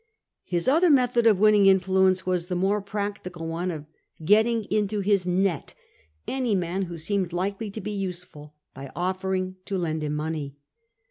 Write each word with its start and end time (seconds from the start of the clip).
His 0.45 0.67
other 0.67 0.89
method 0.89 1.27
of 1.27 1.37
winning 1.37 1.67
influence 1.67 2.25
was 2.25 2.47
the 2.47 2.55
more 2.55 2.81
practical 2.81 3.45
one 3.47 3.69
of 3.69 3.85
getting 4.25 4.63
into 4.71 5.01
his 5.01 5.27
net 5.27 5.75
any 6.27 6.55
man 6.55 6.85
who 6.85 6.97
seemed 6.97 7.31
likely 7.33 7.69
to 7.69 7.81
be 7.81 7.91
useful, 7.91 8.55
by 8.73 8.89
offering 8.95 9.57
to 9.65 9.77
lend 9.77 10.01
him 10.03 10.15
money. 10.15 10.55